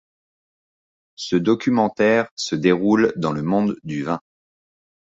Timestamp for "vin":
4.03-4.19